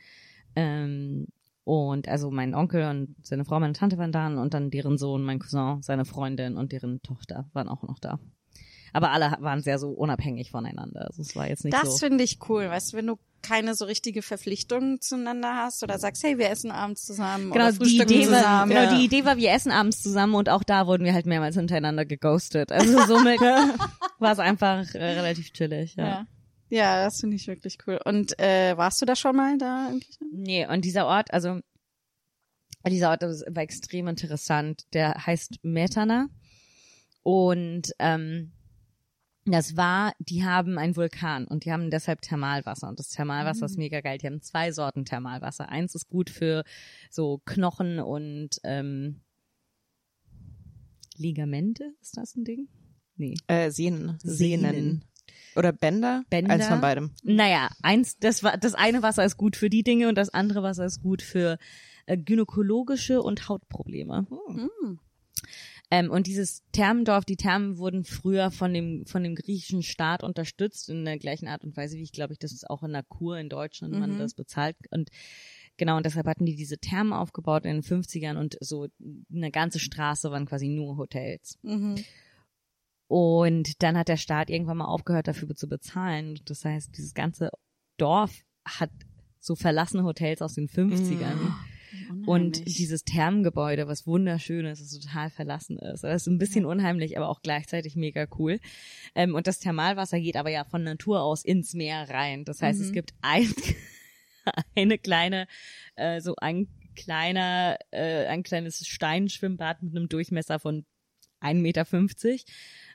Ähm, 0.57 1.27
und 1.65 2.09
also 2.09 2.31
mein 2.31 2.55
Onkel 2.55 2.89
und 2.89 3.15
seine 3.23 3.45
Frau, 3.45 3.59
meine 3.61 3.73
Tante 3.75 3.99
waren 3.99 4.13
da 4.13 4.27
und 4.41 4.55
dann 4.55 4.71
deren 4.71 4.99
Sohn, 4.99 5.23
mein 5.23 5.39
Cousin, 5.41 5.83
seine 5.83 6.05
Freundin 6.05 6.57
und 6.57 6.73
deren 6.73 7.03
Tochter 7.03 7.49
waren 7.53 7.69
auch 7.69 7.83
noch 7.83 7.99
da. 7.99 8.19
Aber 8.93 9.11
alle 9.13 9.37
waren 9.41 9.63
sehr 9.63 9.79
so 9.79 9.91
unabhängig 9.91 10.51
voneinander. 10.51 11.07
Also 11.07 11.23
es 11.23 11.37
war 11.37 11.49
jetzt 11.49 11.65
nicht 11.65 11.75
Das 11.75 11.93
so. 11.93 12.07
finde 12.07 12.25
ich 12.25 12.39
cool, 12.49 12.69
weißt 12.69 12.93
du, 12.93 12.97
wenn 12.97 13.07
du 13.07 13.19
keine 13.43 13.75
so 13.75 13.85
richtige 13.85 14.23
Verpflichtung 14.23 15.01
zueinander 15.01 15.57
hast 15.57 15.83
oder 15.83 15.99
sagst, 15.99 16.23
hey, 16.23 16.39
wir 16.39 16.51
essen 16.51 16.71
abends 16.71 17.05
zusammen 17.05 17.51
Genau, 17.51 17.65
oder 17.65 17.73
die 17.73 17.79
frühstücken 17.79 18.13
Idee, 18.13 18.31
war, 18.31 18.39
zusammen. 18.39 18.69
genau, 18.71 18.83
Ja. 18.83 18.97
die 18.99 19.05
Idee 19.05 19.25
war, 19.25 19.37
wir 19.37 19.51
essen 19.53 19.73
abends 19.73 20.03
zusammen 20.03 20.35
und 20.35 20.49
auch 20.49 20.63
da 20.65 20.87
wurden 20.87 21.05
wir 21.05 21.15
halt 21.15 21.27
mehrmals 21.27 21.57
hintereinander 21.57 22.05
geghostet. 22.05 22.73
Also 22.73 22.99
somit 23.07 23.41
war 23.41 24.33
es 24.33 24.39
einfach 24.39 24.95
äh, 24.95 25.05
relativ 25.05 25.53
chillig. 25.53 25.95
Ja. 25.97 26.05
Ja. 26.07 26.27
Ja, 26.73 27.05
das 27.05 27.19
finde 27.19 27.35
ich 27.35 27.49
wirklich 27.49 27.79
cool. 27.89 27.99
Und 28.05 28.39
äh, 28.39 28.77
warst 28.77 29.03
du 29.03 29.07
da 29.07 29.17
schon 29.17 29.35
mal 29.35 29.59
da? 29.59 29.91
Nee, 30.33 30.67
und 30.69 30.85
dieser 30.85 31.07
Ort, 31.07 31.33
also 31.35 31.59
dieser 32.87 33.11
Ort 33.11 33.23
das 33.23 33.43
war 33.51 33.63
extrem 33.65 34.07
interessant. 34.07 34.85
Der 34.93 35.15
heißt 35.27 35.59
Metana. 35.65 36.29
Und 37.23 37.91
ähm, 37.99 38.53
das 39.47 39.77
war, 39.77 40.13
die 40.19 40.45
haben 40.45 40.79
einen 40.79 40.97
Vulkan 40.97 41.47
und 41.47 41.65
die 41.65 41.73
haben 41.73 41.91
deshalb 41.91 42.21
Thermalwasser. 42.21 42.89
Und 42.89 42.99
das 42.99 43.09
Thermalwasser 43.09 43.67
ist 43.67 43.79
mega 43.79 44.01
geil. 44.01 44.19
Die 44.19 44.27
haben 44.27 44.43
zwei 44.43 44.71
Sorten 44.73 45.05
Thermalwasser. 45.05 45.69
Eins 45.69 45.95
ist 45.95 46.09
gut 46.09 46.31
für 46.31 46.65
so 47.11 47.41
Knochen 47.47 48.01
und 48.01 48.61
ähm, 48.65 49.23
Ligamente. 51.17 51.95
Ist 52.01 52.17
das 52.17 52.37
ein 52.37 52.45
Ding? 52.45 52.69
Nee. 53.17 53.35
Äh, 53.47 53.71
Sehnen. 53.71 54.19
Sehnen. 54.23 54.73
Sehnen. 54.73 55.05
Oder 55.57 55.73
Bänder? 55.73 56.25
Bänder? 56.31 56.55
Eins 56.55 56.67
von 56.67 56.81
beidem. 56.81 57.11
Naja, 57.23 57.71
eins, 57.83 58.19
das 58.19 58.43
war, 58.43 58.57
das 58.57 58.75
eine 58.75 59.03
Wasser 59.03 59.25
ist 59.25 59.37
gut 59.37 59.57
für 59.57 59.71
die 59.71 59.83
Dinge 59.83 60.09
und 60.09 60.17
das 60.17 60.31
andere 60.31 60.63
Wasser 60.63 60.85
ist 60.85 61.03
gut 61.03 61.23
für 61.23 61.59
äh, 62.07 62.17
gynäkologische 62.17 63.23
und 63.23 63.49
Hautprobleme. 63.49 64.27
Ähm, 65.91 66.11
und 66.11 66.27
dieses 66.27 66.63
Thermendorf, 66.73 67.25
die 67.25 67.37
Thermen 67.37 67.79
wurden 67.79 68.05
früher 68.05 68.51
von 68.51 68.73
dem, 68.73 69.07
von 69.07 69.25
dem 69.25 69.35
griechischen 69.35 69.83
Staat 69.83 70.23
unterstützt 70.23 70.89
in 70.89 71.05
der 71.05 71.19
gleichen 71.19 71.49
Art 71.49 71.65
und 71.65 71.77
Weise, 71.77 71.97
wie 71.97 72.03
ich 72.03 72.13
glaube 72.13 72.33
ich, 72.33 72.39
das 72.39 72.53
ist 72.53 72.69
auch 72.71 72.83
in 72.83 72.93
der 72.93 73.03
Kur 73.03 73.39
in 73.39 73.49
Deutschland, 73.49 73.99
man 73.99 74.19
das 74.19 74.35
bezahlt 74.35 74.77
und 74.91 75.11
Genau, 75.81 75.97
und 75.97 76.05
deshalb 76.05 76.27
hatten 76.27 76.45
die 76.45 76.57
diese 76.57 76.77
Thermen 76.77 77.15
aufgebaut 77.15 77.65
in 77.65 77.81
den 77.81 77.83
50ern 77.83 78.37
und 78.37 78.59
so 78.61 78.89
eine 79.35 79.51
ganze 79.51 79.79
Straße 79.79 80.31
waren 80.31 80.45
quasi 80.45 80.69
nur 80.69 80.99
Hotels. 80.99 81.59
Mhm. 81.63 81.95
Und 83.09 83.83
dann 83.83 83.97
hat 83.97 84.09
der 84.09 84.19
Staat 84.19 84.51
irgendwann 84.51 84.77
mal 84.77 84.85
aufgehört, 84.85 85.27
dafür 85.27 85.55
zu 85.57 85.69
bezahlen. 85.69 86.39
Das 86.45 86.67
heißt, 86.67 86.95
dieses 86.99 87.15
ganze 87.15 87.51
Dorf 87.97 88.45
hat 88.67 88.91
so 89.39 89.55
verlassene 89.55 90.05
Hotels 90.05 90.43
aus 90.43 90.53
den 90.53 90.69
50ern. 90.69 91.33
Und 91.33 91.55
Unheimlich. 92.27 92.77
dieses 92.77 93.05
Thermengebäude, 93.05 93.87
was 93.89 94.07
wunderschön 94.07 94.67
ist, 94.67 94.81
das 94.83 94.99
total 94.99 95.31
verlassen 95.31 95.79
ist. 95.79 96.05
Das 96.05 96.23
ist 96.23 96.29
ein 96.29 96.39
bisschen 96.39 96.65
unheimlich, 96.65 97.17
aber 97.17 97.29
auch 97.29 97.43
gleichzeitig 97.43 97.97
mega 97.97 98.27
cool. 98.39 98.59
Ähm, 99.15 99.35
und 99.35 99.47
das 99.47 99.59
Thermalwasser 99.59 100.21
geht 100.21 100.37
aber 100.37 100.51
ja 100.51 100.65
von 100.65 100.83
Natur 100.83 101.23
aus 101.23 101.45
ins 101.45 101.75
Meer 101.75 102.09
rein. 102.11 102.45
Das 102.45 102.63
heißt, 102.63 102.81
es 102.81 102.93
gibt 102.93 103.15
ein, 103.23 103.49
eine 104.77 104.99
kleine, 104.99 105.47
äh, 105.97 106.21
so 106.21 106.35
ein 106.37 106.69
kleiner, 106.97 107.79
äh, 107.91 108.27
ein 108.27 108.43
kleines 108.43 108.87
Steinschwimmbad 108.87 109.83
mit 109.83 109.97
einem 109.97 110.09
Durchmesser 110.09 110.59
von 110.59 110.85
1,50 111.41 111.55
Meter. 111.55 111.87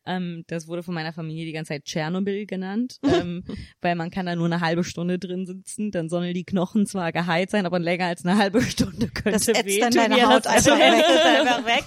Ähm, 0.07 0.43
das 0.47 0.67
wurde 0.67 0.83
von 0.83 0.93
meiner 0.93 1.13
Familie 1.13 1.45
die 1.45 1.51
ganze 1.51 1.69
Zeit 1.69 1.85
Tschernobyl 1.85 2.45
genannt, 2.45 2.99
ähm, 3.03 3.43
weil 3.81 3.95
man 3.95 4.11
kann 4.11 4.27
da 4.27 4.35
nur 4.35 4.45
eine 4.45 4.61
halbe 4.61 4.83
Stunde 4.83 5.17
drin 5.17 5.47
sitzen, 5.47 5.89
dann 5.89 6.09
sollen 6.09 6.31
die 6.35 6.43
Knochen 6.43 6.85
zwar 6.85 7.11
geheilt 7.11 7.49
sein, 7.49 7.65
aber 7.65 7.79
länger 7.79 8.05
als 8.05 8.23
eine 8.23 8.37
halbe 8.37 8.61
Stunde 8.61 9.07
könnte 9.07 9.31
Das 9.31 9.47
wehtun. 9.47 9.79
dann 9.79 9.93
deine 9.93 10.17
Ja, 10.19 10.29
Haut 10.31 10.45
einfach 10.45 10.77
weg. 10.77 11.05
ist 11.09 11.25
einfach 11.25 11.65
weg. 11.65 11.83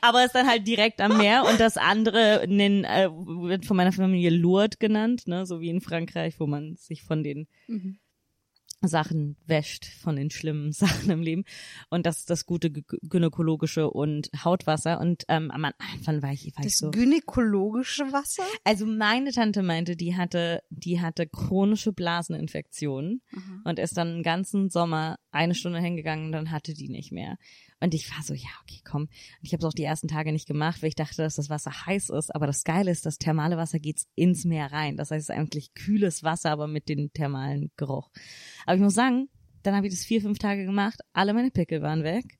Aber 0.00 0.24
ist 0.24 0.34
dann 0.34 0.46
halt 0.48 0.66
direkt 0.66 1.00
am 1.02 1.18
Meer 1.18 1.44
und 1.46 1.60
das 1.60 1.76
andere 1.76 2.44
nen, 2.48 2.84
äh, 2.84 3.08
wird 3.10 3.66
von 3.66 3.76
meiner 3.76 3.92
Familie 3.92 4.30
Lourdes 4.30 4.78
genannt, 4.78 5.26
ne, 5.26 5.44
so 5.44 5.60
wie 5.60 5.68
in 5.68 5.80
Frankreich, 5.82 6.40
wo 6.40 6.46
man 6.46 6.76
sich 6.76 7.02
von 7.02 7.22
den 7.22 7.48
Mhm. 7.66 7.98
Sachen 8.80 9.36
wäscht 9.46 9.86
von 9.86 10.16
den 10.16 10.30
schlimmen 10.30 10.72
Sachen 10.72 11.10
im 11.10 11.20
Leben 11.20 11.44
und 11.90 12.06
das 12.06 12.18
ist 12.18 12.30
das 12.30 12.46
gute 12.46 12.70
gynäkologische 12.70 13.90
und 13.90 14.30
Hautwasser 14.44 15.00
und 15.00 15.24
ähm, 15.28 15.50
am 15.50 15.64
Anfang 15.64 16.22
war 16.22 16.32
ich, 16.32 16.52
war 16.56 16.64
ich 16.64 16.72
Das 16.72 16.78
so 16.78 16.90
gynäkologische 16.90 18.12
Wasser? 18.12 18.44
also 18.64 18.86
meine 18.86 19.32
Tante 19.32 19.62
meinte, 19.62 19.96
die 19.96 20.16
hatte, 20.16 20.62
die 20.70 21.00
hatte 21.00 21.26
chronische 21.26 21.92
Blaseninfektionen 21.92 23.22
und 23.64 23.78
ist 23.78 23.96
dann 23.96 24.14
den 24.16 24.22
ganzen 24.22 24.70
Sommer 24.70 25.18
eine 25.30 25.54
Stunde 25.54 25.80
hingegangen 25.80 26.26
und 26.26 26.32
dann 26.32 26.50
hatte 26.50 26.74
die 26.74 26.88
nicht 26.88 27.12
mehr. 27.12 27.36
Und 27.80 27.94
ich 27.94 28.10
war 28.10 28.22
so, 28.22 28.34
ja, 28.34 28.48
okay, 28.62 28.80
komm. 28.84 29.02
Und 29.02 29.10
ich 29.42 29.52
habe 29.52 29.60
es 29.60 29.64
auch 29.64 29.74
die 29.74 29.84
ersten 29.84 30.08
Tage 30.08 30.32
nicht 30.32 30.48
gemacht, 30.48 30.82
weil 30.82 30.88
ich 30.88 30.94
dachte, 30.94 31.22
dass 31.22 31.36
das 31.36 31.48
Wasser 31.48 31.86
heiß 31.86 32.10
ist. 32.10 32.34
Aber 32.34 32.46
das 32.46 32.64
Geile 32.64 32.90
ist, 32.90 33.06
das 33.06 33.18
thermale 33.18 33.56
Wasser 33.56 33.78
geht 33.78 34.02
ins 34.14 34.44
Meer 34.44 34.72
rein. 34.72 34.96
Das 34.96 35.10
heißt, 35.10 35.28
es 35.28 35.28
ist 35.28 35.34
eigentlich 35.34 35.74
kühles 35.74 36.22
Wasser, 36.22 36.50
aber 36.50 36.66
mit 36.66 36.88
dem 36.88 37.12
thermalen 37.12 37.70
Geruch. 37.76 38.10
Aber 38.66 38.76
ich 38.76 38.82
muss 38.82 38.94
sagen, 38.94 39.28
dann 39.62 39.76
habe 39.76 39.86
ich 39.86 39.92
das 39.92 40.04
vier, 40.04 40.20
fünf 40.20 40.38
Tage 40.38 40.64
gemacht. 40.64 41.00
Alle 41.12 41.34
meine 41.34 41.50
Pickel 41.50 41.82
waren 41.82 42.02
weg. 42.02 42.38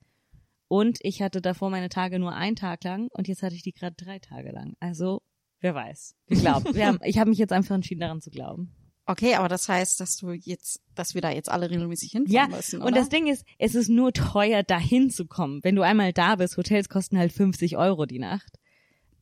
Und 0.68 0.98
ich 1.02 1.22
hatte 1.22 1.40
davor 1.40 1.70
meine 1.70 1.88
Tage 1.88 2.18
nur 2.18 2.34
einen 2.34 2.56
Tag 2.56 2.84
lang 2.84 3.08
und 3.12 3.26
jetzt 3.26 3.42
hatte 3.42 3.54
ich 3.54 3.62
die 3.62 3.72
gerade 3.72 3.96
drei 3.96 4.18
Tage 4.18 4.50
lang. 4.50 4.74
Also, 4.80 5.22
wer 5.60 5.74
weiß. 5.74 6.14
Ich 6.26 6.40
glaube, 6.40 6.70
ich 7.04 7.18
habe 7.18 7.30
mich 7.30 7.38
jetzt 7.38 7.52
einfach 7.52 7.74
entschieden, 7.74 8.00
daran 8.00 8.20
zu 8.20 8.30
glauben. 8.30 8.74
Okay, 9.10 9.34
aber 9.36 9.48
das 9.48 9.68
heißt, 9.70 10.00
dass 10.00 10.18
du 10.18 10.32
jetzt, 10.32 10.82
dass 10.94 11.14
wir 11.14 11.22
da 11.22 11.30
jetzt 11.30 11.48
alle 11.50 11.70
regelmäßig 11.70 12.12
hinfahren 12.12 12.50
Ja, 12.50 12.56
müssen, 12.56 12.82
und 12.82 12.88
oder? 12.88 12.94
das 13.00 13.08
Ding 13.08 13.26
ist, 13.26 13.42
es 13.58 13.74
ist 13.74 13.88
nur 13.88 14.12
teuer, 14.12 14.62
dahin 14.62 15.08
zu 15.10 15.24
kommen. 15.26 15.60
Wenn 15.64 15.76
du 15.76 15.82
einmal 15.82 16.12
da 16.12 16.36
bist, 16.36 16.58
Hotels 16.58 16.90
kosten 16.90 17.16
halt 17.18 17.32
50 17.32 17.78
Euro 17.78 18.04
die 18.04 18.18
Nacht. 18.18 18.58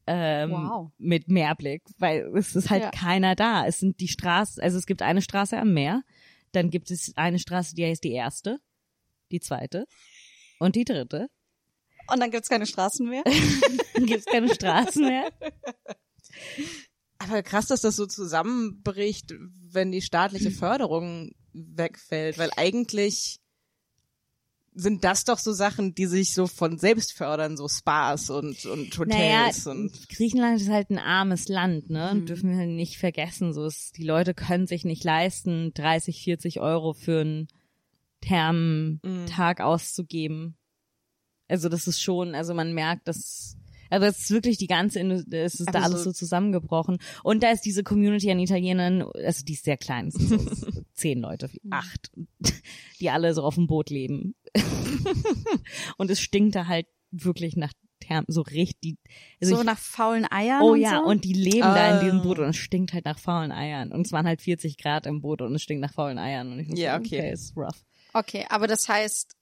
Ähm, 0.08 0.50
Wow. 0.50 0.90
Mit 0.98 1.28
Meerblick, 1.28 1.82
weil 1.98 2.32
es 2.36 2.56
ist 2.56 2.68
halt 2.68 2.82
Ja. 2.82 2.90
keiner 2.90 3.36
da. 3.36 3.64
Es 3.64 3.78
sind 3.78 4.00
die 4.00 4.08
Straßen, 4.08 4.60
also 4.60 4.76
es 4.76 4.86
gibt 4.86 5.02
eine 5.02 5.22
Straße 5.22 5.56
am 5.56 5.72
Meer, 5.72 6.02
dann 6.50 6.70
gibt 6.70 6.90
es 6.90 7.12
eine 7.16 7.38
Straße, 7.38 7.76
die 7.76 7.84
heißt 7.84 8.02
die 8.02 8.12
erste, 8.12 8.58
die 9.30 9.38
zweite 9.40 9.86
und 10.58 10.74
die 10.74 10.84
dritte. 10.84 11.28
Und 12.12 12.18
dann 12.20 12.32
gibt's 12.32 12.48
keine 12.48 12.66
Straßen 12.66 13.08
mehr? 13.08 13.22
Dann 13.94 14.06
gibt 14.06 14.20
es 14.20 14.26
keine 14.26 14.52
Straßen 14.52 15.04
mehr. 15.04 15.28
Aber 17.18 17.42
krass, 17.42 17.66
dass 17.66 17.80
das 17.80 17.96
so 17.96 18.06
zusammenbricht, 18.06 19.34
wenn 19.70 19.92
die 19.92 20.02
staatliche 20.02 20.50
Förderung 20.50 21.32
wegfällt, 21.52 22.38
weil 22.38 22.50
eigentlich 22.56 23.40
sind 24.78 25.04
das 25.04 25.24
doch 25.24 25.38
so 25.38 25.52
Sachen, 25.52 25.94
die 25.94 26.04
sich 26.04 26.34
so 26.34 26.46
von 26.46 26.78
selbst 26.78 27.14
fördern, 27.14 27.56
so 27.56 27.66
Spas 27.66 28.28
und, 28.28 28.66
und 28.66 28.98
Naja, 29.08 29.46
Hotels 29.46 29.66
und 29.66 30.08
Griechenland 30.10 30.60
ist 30.60 30.68
halt 30.68 30.90
ein 30.90 30.98
armes 30.98 31.48
Land, 31.48 31.88
ne? 31.88 32.12
Mhm. 32.14 32.26
Dürfen 32.26 32.50
wir 32.50 32.66
nicht 32.66 32.98
vergessen. 32.98 33.54
So 33.54 33.64
ist, 33.64 33.96
die 33.96 34.04
Leute 34.04 34.34
können 34.34 34.66
sich 34.66 34.84
nicht 34.84 35.02
leisten, 35.02 35.72
30, 35.72 36.22
40 36.22 36.60
Euro 36.60 36.92
für 36.92 37.22
einen 37.22 37.48
Thermtag 38.20 39.62
auszugeben. 39.62 40.58
Also 41.48 41.70
das 41.70 41.86
ist 41.86 42.02
schon, 42.02 42.34
also 42.34 42.52
man 42.52 42.74
merkt, 42.74 43.08
dass 43.08 43.56
also 43.90 44.06
es 44.06 44.18
ist 44.18 44.30
wirklich 44.30 44.58
die 44.58 44.66
ganze, 44.66 45.00
es 45.00 45.60
ist 45.60 45.72
da 45.74 45.82
alles 45.82 46.04
so- 46.04 46.10
so 46.10 46.12
zusammengebrochen. 46.12 46.98
Und 47.22 47.42
da 47.42 47.50
ist 47.50 47.62
diese 47.62 47.82
Community 47.82 48.30
an 48.30 48.38
Italienern, 48.38 49.02
also 49.02 49.44
die 49.44 49.54
ist 49.54 49.64
sehr 49.64 49.76
klein, 49.76 50.08
es 50.08 50.14
sind 50.14 50.28
so 50.56 50.70
zehn 50.94 51.20
Leute, 51.20 51.50
acht, 51.70 52.10
die 53.00 53.10
alle 53.10 53.34
so 53.34 53.42
auf 53.42 53.54
dem 53.56 53.66
Boot 53.66 53.90
leben. 53.90 54.34
Und 55.98 56.10
es 56.10 56.20
stinkt 56.20 56.54
da 56.54 56.66
halt 56.66 56.86
wirklich 57.10 57.56
nach 57.56 57.72
Therm, 58.00 58.24
so 58.28 58.42
richtig. 58.42 58.98
Also 59.40 59.54
so 59.54 59.60
ich, 59.62 59.66
nach 59.66 59.78
faulen 59.78 60.26
Eiern 60.30 60.60
Oh 60.62 60.72
und 60.72 60.80
ja, 60.80 60.98
so? 61.02 61.08
und 61.10 61.24
die 61.24 61.32
leben 61.32 61.60
da 61.60 61.94
in 61.94 62.00
diesem. 62.04 62.22
Boot 62.22 62.38
und 62.38 62.50
es 62.50 62.56
stinkt 62.56 62.92
halt 62.92 63.04
nach 63.06 63.18
faulen 63.18 63.50
Eiern. 63.52 63.90
Und 63.90 64.06
es 64.06 64.12
waren 64.12 64.26
halt 64.26 64.42
40 64.42 64.76
Grad 64.76 65.06
im 65.06 65.22
Boot 65.22 65.40
und 65.40 65.54
es 65.54 65.62
stinkt 65.62 65.80
nach 65.80 65.92
faulen 65.94 66.18
Eiern. 66.18 66.52
Und 66.52 66.60
ich 66.60 66.68
Ja, 66.78 66.92
sagen, 66.92 67.06
okay. 67.06 67.18
okay, 67.20 67.32
ist 67.32 67.56
rough. 67.56 67.84
Okay, 68.12 68.44
aber 68.50 68.66
das 68.66 68.86
heißt, 68.88 69.34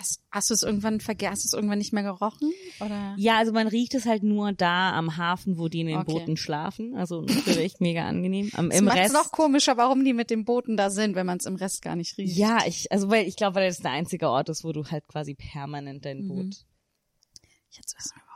hast, 0.00 0.20
hast 0.30 0.50
du 0.50 0.54
es 0.54 0.62
irgendwann 0.62 1.00
vergessen, 1.00 1.32
hast 1.32 1.44
du 1.44 1.46
es 1.48 1.52
irgendwann 1.52 1.78
nicht 1.78 1.92
mehr 1.92 2.02
gerochen? 2.02 2.50
Oder? 2.80 3.14
Ja, 3.18 3.36
also 3.38 3.52
man 3.52 3.68
riecht 3.68 3.94
es 3.94 4.06
halt 4.06 4.22
nur 4.22 4.52
da 4.52 4.92
am 4.92 5.16
Hafen, 5.16 5.58
wo 5.58 5.68
die 5.68 5.80
in 5.80 5.86
den 5.88 5.98
Okay. 5.98 6.12
Booten 6.12 6.36
schlafen. 6.36 6.96
Also 6.96 7.22
natürlich 7.22 7.74
mega 7.80 8.06
angenehm. 8.06 8.50
Am, 8.54 8.70
Das 8.70 8.78
Im 8.78 8.88
es 8.88 8.94
Rest. 8.94 9.12
noch 9.14 9.30
komischer, 9.32 9.76
warum 9.76 10.04
die 10.04 10.12
mit 10.12 10.30
den 10.30 10.44
Booten 10.44 10.76
da 10.76 10.90
sind, 10.90 11.14
wenn 11.14 11.26
man 11.26 11.38
es 11.38 11.46
im 11.46 11.56
Rest 11.56 11.82
gar 11.82 11.96
nicht 11.96 12.16
riecht. 12.18 12.36
ja, 12.36 12.58
ich, 12.66 12.90
also 12.90 13.10
weil 13.10 13.26
ich 13.26 13.36
glaube, 13.36 13.56
weil 13.56 13.68
das 13.68 13.78
der 13.78 13.92
einzige 13.92 14.28
Ort 14.28 14.48
ist, 14.48 14.64
wo 14.64 14.72
du 14.72 14.84
halt 14.86 15.06
quasi 15.08 15.34
permanent 15.34 16.04
dein 16.04 16.24
Mhm. 16.24 16.28
Boot 16.28 16.54
Jetzt 17.72 17.96
wissen 17.96 18.12
wir 18.16 18.22
warum. 18.26 18.29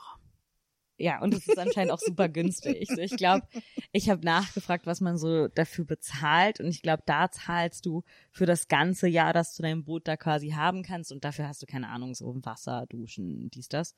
Ja, 0.97 1.21
und 1.21 1.35
es 1.35 1.49
ist 1.49 1.59
anscheinend 1.59 1.93
auch 1.93 1.99
super 1.99 2.29
günstig. 2.29 2.89
So, 2.89 3.01
Ich 3.01 3.17
glaube, 3.17 3.47
ich 3.93 4.11
habe 4.11 4.25
nachgefragt, 4.25 4.87
was 4.87 5.01
man 5.01 5.19
so 5.19 5.49
dafür 5.49 5.85
bezahlt. 5.85 6.61
Und 6.61 6.69
ich 6.69 6.83
glaube, 6.83 7.03
da 7.07 7.31
zahlst 7.31 7.85
du 7.87 8.05
für 8.31 8.47
das 8.47 8.69
ganze 8.69 9.09
Jahr, 9.09 9.33
dass 9.33 9.55
du 9.57 9.63
dein 9.63 9.85
Boot 9.85 10.07
da 10.07 10.17
quasi 10.17 10.51
haben 10.51 10.83
kannst. 10.83 11.11
Und 11.11 11.25
dafür 11.25 11.49
hast 11.49 11.63
du 11.63 11.67
keine 11.67 11.89
Ahnung, 11.89 12.15
so 12.15 12.37
Wasser, 12.45 12.87
Duschen, 12.89 13.51
dies, 13.51 13.69
das, 13.69 13.97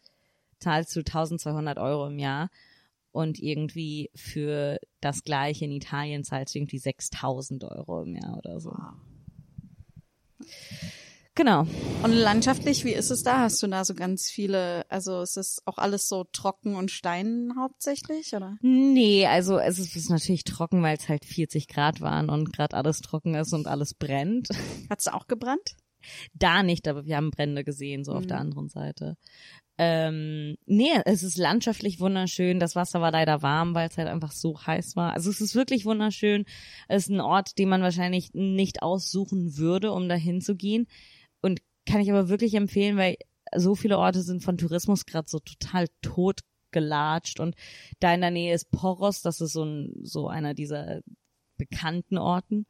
zahlst 0.59 0.97
du 0.97 1.01
1200 1.01 1.79
Euro 1.79 2.07
im 2.07 2.19
Jahr. 2.19 2.51
Und 3.13 3.39
irgendwie 3.39 4.11
für 4.15 4.79
das 5.01 5.23
gleiche 5.23 5.65
in 5.65 5.73
Italien 5.73 6.25
zahlst 6.25 6.55
du 6.55 6.59
irgendwie 6.59 6.79
6000 6.79 7.65
Euro 7.65 8.03
im 8.03 8.15
Jahr 8.15 8.39
oder 8.39 8.61
so. 8.61 8.75
Genau. 11.37 11.67
Und 12.03 12.13
landschaftlich, 12.13 12.85
wie 12.87 12.93
ist 12.95 13.11
es 13.11 13.23
da? 13.23 13.41
Hast 13.41 13.63
du 13.63 13.67
da 13.67 13.85
so 13.85 13.95
ganz 13.95 14.31
viele, 14.31 14.91
also 14.91 15.21
ist 15.21 15.37
es 15.37 15.61
auch 15.67 15.77
alles 15.77 16.09
so 16.09 16.25
trocken 16.33 16.75
und 16.77 16.91
Stein 16.91 17.53
hauptsächlich, 17.61 18.33
oder? 18.35 18.57
Nee, 18.63 19.27
also 19.27 19.59
es 19.59 19.79
ist, 19.79 19.95
ist 19.97 20.09
natürlich 20.09 20.45
trocken, 20.45 20.83
weil 20.83 20.97
es 20.97 21.09
halt 21.11 21.27
40 21.27 21.69
Grad 21.69 22.01
waren 22.01 22.31
und 22.31 22.55
gerade 22.55 22.75
alles 22.75 23.01
trocken 23.01 23.35
ist 23.35 23.53
und 23.53 23.67
alles 23.67 23.93
brennt. 23.93 24.49
Hat's 24.91 25.09
auch 25.09 25.27
gebrannt? 25.27 25.77
Da 26.33 26.63
nicht, 26.63 26.89
aber 26.89 27.05
wir 27.05 27.17
haben 27.17 27.31
Brände 27.31 27.65
gesehen, 27.65 28.05
so 28.05 28.13
auf 28.13 28.23
Mhm. 28.25 28.29
der 28.29 28.39
anderen 28.39 28.69
Seite. 28.69 29.17
Ähm, 29.79 30.57
nee, 30.65 30.89
es 31.05 31.23
ist 31.23 31.37
landschaftlich 31.37 32.01
wunderschön. 32.01 32.61
Das 32.61 32.77
Wasser 32.77 33.03
war 33.03 33.11
leider 33.11 33.43
warm, 33.43 33.75
weil 33.75 33.89
es 33.91 33.99
halt 33.99 34.09
einfach 34.09 34.33
so 34.33 34.59
heiß 34.59 34.97
war. 34.97 35.13
Also 35.13 35.29
es 35.29 35.43
ist 35.43 35.55
wirklich 35.55 35.85
wunderschön. 35.85 36.47
Es 36.89 37.05
ist 37.05 37.11
ein 37.11 37.21
Ort, 37.21 37.59
den 37.59 37.69
man 37.69 37.83
wahrscheinlich 37.83 38.31
nicht 38.33 38.81
aussuchen 38.83 39.59
würde, 39.59 39.93
um 39.93 40.09
dahin 40.09 40.41
zu 40.41 40.55
gehen. 40.57 40.87
Und 41.41 41.61
kann 41.87 42.01
ich 42.01 42.11
aber 42.11 42.29
wirklich 42.29 42.55
empfehlen, 42.55 42.97
weil 42.97 43.17
so 43.55 43.75
viele 43.75 43.99
Orte 43.99 44.23
sind 44.23 44.43
von 44.43 44.59
Tourismus 44.59 45.07
gerade 45.07 45.29
so 45.29 45.39
total 45.39 45.87
tot 46.03 46.41
gelatscht. 46.73 47.41
Und 47.41 47.55
da 48.01 48.13
in 48.13 48.21
der 48.21 48.31
Nähe 48.31 48.55
ist 48.55 48.71
Poros, 48.71 49.23
das 49.23 49.41
ist 49.41 49.53
so, 49.53 49.65
ein, 49.65 49.93
so 50.03 50.29
einer 50.29 50.55
dieser 50.55 51.01
bekannten 51.57 52.19
Orten. 52.19 52.67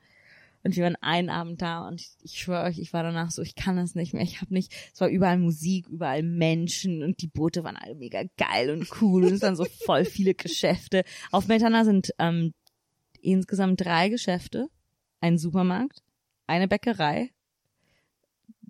Und 0.62 0.74
wir 0.74 0.82
waren 0.82 0.96
einen 1.00 1.30
Abend 1.30 1.62
da 1.62 1.86
und 1.86 2.00
ich, 2.00 2.16
ich 2.22 2.40
schwöre 2.40 2.64
euch, 2.64 2.80
ich 2.80 2.92
war 2.92 3.04
danach 3.04 3.30
so, 3.30 3.40
ich 3.40 3.54
kann 3.54 3.76
das 3.76 3.94
nicht 3.94 4.14
mehr. 4.14 4.24
Ich 4.24 4.40
habe 4.40 4.52
nicht, 4.52 4.74
es 4.92 5.00
war 5.00 5.08
überall 5.08 5.38
Musik, 5.38 5.86
überall 5.88 6.24
Menschen 6.24 7.04
und 7.04 7.22
die 7.22 7.28
Boote 7.28 7.62
waren 7.62 7.76
alle 7.76 7.94
mega 7.94 8.22
geil 8.36 8.70
und 8.70 8.88
cool 9.00 9.24
und 9.24 9.32
es 9.32 9.42
waren 9.42 9.54
so 9.54 9.64
voll 9.64 10.04
viele 10.04 10.34
Geschäfte. 10.34 11.04
Auf 11.30 11.46
Meltana 11.46 11.84
sind 11.84 12.12
ähm, 12.18 12.52
insgesamt 13.20 13.80
drei 13.80 14.08
Geschäfte, 14.08 14.68
ein 15.20 15.38
Supermarkt, 15.38 16.02
eine 16.48 16.66
Bäckerei, 16.66 17.30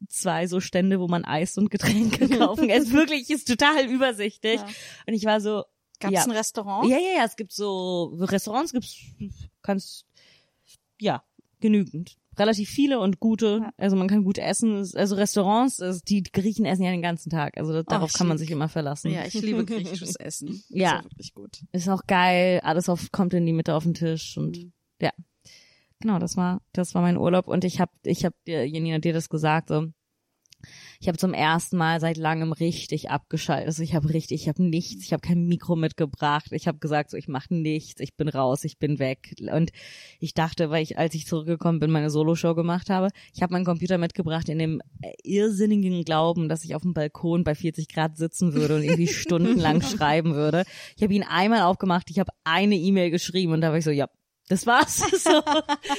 zwei 0.08 0.46
so 0.46 0.60
Stände, 0.60 1.00
wo 1.00 1.08
man 1.08 1.24
Eis 1.24 1.56
und 1.58 1.70
Getränke 1.70 2.28
kaufen 2.38 2.68
kann. 2.68 2.70
Es 2.78 2.86
ist 2.86 2.92
wirklich, 2.92 3.28
ist 3.30 3.48
total 3.48 3.86
übersichtlich. 3.86 4.60
Ja. 4.60 4.66
Und 5.06 5.14
ich 5.14 5.24
war 5.24 5.40
so, 5.40 5.64
Gab's 6.00 6.12
Ja. 6.14 6.24
ein 6.24 6.30
Restaurant? 6.32 6.88
ja, 6.90 6.98
ja, 6.98 7.18
ja, 7.20 7.24
es 7.24 7.36
gibt 7.36 7.52
so 7.52 8.14
Restaurants, 8.20 8.72
gibt's 8.72 8.96
kannst 9.62 10.04
ja 11.00 11.22
genügend, 11.60 12.16
relativ 12.38 12.68
viele 12.68 13.00
und 13.00 13.18
gute. 13.18 13.60
Ja. 13.62 13.70
Also 13.78 13.96
man 13.96 14.08
kann 14.08 14.22
gut 14.22 14.36
essen. 14.36 14.76
Es- 14.76 14.94
Also 14.94 15.14
Restaurants, 15.14 15.80
also 15.80 16.00
die 16.06 16.22
Griechen 16.22 16.66
essen 16.66 16.82
ja 16.82 16.90
den 16.90 17.00
ganzen 17.00 17.30
Tag. 17.30 17.56
Also 17.56 17.72
das, 17.72 17.86
darauf 17.86 18.10
ich 18.10 18.16
kann 18.18 18.28
man 18.28 18.36
sich 18.36 18.50
immer 18.50 18.68
verlassen. 18.68 19.10
Ja, 19.10 19.24
ich 19.24 19.32
liebe 19.34 19.64
griechisches 19.64 20.16
Essen. 20.16 20.62
Ja. 20.68 20.96
Ist 20.96 20.98
auch 21.00 21.04
wirklich 21.04 21.34
gut. 21.34 21.62
Ist 21.72 21.88
auch 21.88 22.02
geil. 22.06 22.60
Alles 22.62 22.90
auf, 22.90 23.10
kommt 23.10 23.32
in 23.32 23.46
die 23.46 23.54
Mitte 23.54 23.74
auf 23.74 23.84
den 23.84 23.94
Tisch 23.94 24.36
und 24.36 24.58
Mhm. 24.58 24.72
ja, 25.00 25.12
genau. 25.98 26.18
Das 26.18 26.36
war 26.36 26.60
das 26.74 26.94
war 26.94 27.00
mein 27.00 27.16
Urlaub 27.16 27.48
und 27.48 27.64
ich 27.64 27.80
habe 27.80 27.92
ich 28.04 28.26
habe 28.26 28.36
dir 28.46 28.66
Janina 28.68 28.98
dir 28.98 29.14
das 29.14 29.30
gesagt 29.30 29.68
so. 29.68 29.86
Ich 31.00 31.08
habe 31.08 31.18
zum 31.18 31.34
ersten 31.34 31.76
Mal 31.76 32.00
seit 32.00 32.16
langem 32.16 32.52
richtig 32.52 33.10
abgeschaltet. 33.10 33.66
Also 33.66 33.82
ich 33.82 33.94
habe 33.94 34.08
richtig, 34.12 34.42
ich 34.42 34.48
habe 34.48 34.62
nichts, 34.62 35.04
ich 35.04 35.12
habe 35.12 35.20
kein 35.20 35.46
Mikro 35.46 35.76
mitgebracht. 35.76 36.46
Ich 36.50 36.66
habe 36.66 36.78
gesagt, 36.78 37.10
so 37.10 37.16
ich 37.16 37.28
mache 37.28 37.54
nichts, 37.54 38.00
ich 38.00 38.16
bin 38.16 38.28
raus, 38.28 38.64
ich 38.64 38.78
bin 38.78 38.98
weg. 38.98 39.34
Und 39.52 39.70
ich 40.18 40.34
dachte, 40.34 40.70
weil 40.70 40.82
ich, 40.82 40.98
als 40.98 41.14
ich 41.14 41.26
zurückgekommen 41.26 41.78
bin, 41.80 41.90
meine 41.90 42.10
Soloshow 42.10 42.54
gemacht 42.54 42.90
habe, 42.90 43.10
ich 43.34 43.42
habe 43.42 43.52
meinen 43.52 43.64
Computer 43.64 43.98
mitgebracht 43.98 44.48
in 44.48 44.58
dem 44.58 44.80
äh, 45.02 45.12
irrsinnigen 45.22 46.04
Glauben, 46.04 46.48
dass 46.48 46.64
ich 46.64 46.74
auf 46.74 46.82
dem 46.82 46.94
Balkon 46.94 47.44
bei 47.44 47.54
40 47.54 47.88
Grad 47.88 48.16
sitzen 48.16 48.54
würde 48.54 48.76
und 48.76 48.82
irgendwie 48.82 49.08
stundenlang 49.08 49.82
schreiben 49.82 50.34
würde. 50.34 50.64
Ich 50.96 51.02
habe 51.02 51.14
ihn 51.14 51.22
einmal 51.24 51.62
aufgemacht, 51.62 52.10
ich 52.10 52.18
habe 52.18 52.32
eine 52.44 52.76
E-Mail 52.76 53.10
geschrieben 53.10 53.52
und 53.52 53.60
da 53.60 53.70
war 53.70 53.78
ich 53.78 53.84
so, 53.84 53.90
ja, 53.90 54.08
das 54.48 54.66
war's. 54.66 55.02
So, 55.26 55.30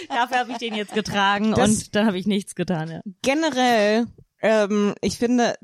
dafür 0.09 0.39
habe 0.39 0.51
ich 0.51 0.57
den 0.57 0.73
jetzt 0.75 0.93
getragen 0.93 1.53
Das- 1.53 1.69
und 1.69 1.95
dann 1.95 2.07
habe 2.07 2.17
ich 2.17 2.27
nichts 2.27 2.55
getan. 2.55 2.89
Ja. 2.89 3.01
generell, 3.21 4.05
ähm, 4.41 4.93
ich 5.01 5.17
finde, 5.17 5.55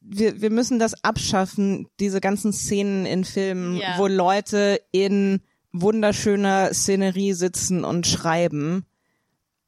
wir, 0.00 0.40
wir 0.40 0.50
müssen 0.50 0.78
das 0.78 1.04
abschaffen, 1.04 1.86
diese 2.00 2.20
ganzen 2.20 2.52
Szenen 2.52 3.06
in 3.06 3.24
Filmen, 3.24 3.76
Ja. 3.76 3.94
wo 3.98 4.06
Leute 4.06 4.80
in 4.90 5.40
wunderschöner 5.72 6.72
Szenerie 6.74 7.32
sitzen 7.32 7.84
und 7.84 8.06
schreiben. 8.06 8.84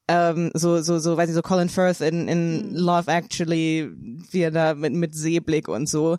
Ähm, 0.06 0.50
so, 0.52 0.82
so, 0.82 0.98
so, 0.98 1.16
weiß 1.16 1.30
ich, 1.30 1.34
so 1.34 1.40
Colin 1.42 1.70
Firth 1.70 2.00
in, 2.02 2.28
in 2.28 2.74
Love 2.74 3.10
Actually, 3.10 3.90
wie 4.30 4.40
er 4.40 4.50
da 4.50 4.74
mit, 4.74 4.92
mit 4.92 5.14
Seeblick 5.14 5.68
und 5.68 5.88
so. 5.88 6.18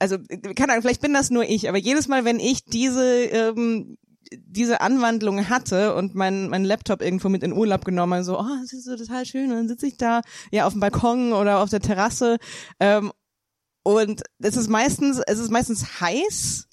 Also, 0.00 0.18
keine 0.56 0.72
Ahnung, 0.72 0.82
vielleicht 0.82 1.00
bin 1.00 1.14
das 1.14 1.30
nur 1.30 1.44
ich, 1.44 1.68
aber 1.68 1.78
jedes 1.78 2.08
Mal, 2.08 2.24
wenn 2.24 2.40
ich 2.40 2.64
diese, 2.64 3.24
ähm, 3.26 3.96
diese 4.32 4.80
Anwandlung 4.80 5.48
hatte 5.48 5.94
und 5.94 6.14
mein, 6.14 6.48
mein 6.48 6.64
Laptop 6.64 7.02
irgendwo 7.02 7.28
mit 7.28 7.42
in 7.42 7.52
Urlaub 7.52 7.84
genommen, 7.84 8.24
so, 8.24 8.38
oh, 8.38 8.56
das 8.62 8.72
ist 8.72 8.84
so 8.84 8.96
total 8.96 9.24
schön, 9.26 9.50
und 9.50 9.56
dann 9.56 9.68
sitze 9.68 9.86
ich 9.86 9.96
da, 9.96 10.22
ja, 10.50 10.66
auf 10.66 10.72
dem 10.72 10.80
Balkon 10.80 11.32
oder 11.32 11.60
auf 11.60 11.70
der 11.70 11.80
Terrasse, 11.80 12.38
ähm, 12.80 13.12
und 13.82 14.22
es 14.40 14.56
ist 14.56 14.68
meistens, 14.68 15.20
es 15.26 15.38
ist 15.38 15.50
meistens 15.50 16.00
heiß, 16.00 16.66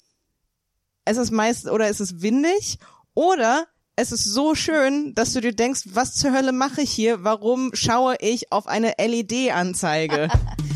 es 1.04 1.16
ist 1.16 1.30
meist, 1.30 1.68
oder 1.68 1.88
es 1.88 2.00
ist 2.00 2.22
windig, 2.22 2.78
oder 3.14 3.66
es 3.96 4.10
ist 4.10 4.24
so 4.24 4.54
schön, 4.54 5.14
dass 5.14 5.32
du 5.32 5.40
dir 5.40 5.54
denkst, 5.54 5.82
was 5.92 6.14
zur 6.14 6.32
Hölle 6.32 6.52
mache 6.52 6.82
ich 6.82 6.90
hier? 6.90 7.22
Warum 7.22 7.70
schaue 7.74 8.16
ich 8.18 8.50
auf 8.50 8.66
eine 8.66 8.94
LED-Anzeige? 8.98 10.28